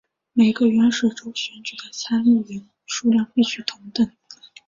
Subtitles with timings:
[0.33, 4.11] 每个原始州选举的参议员数量必须同等。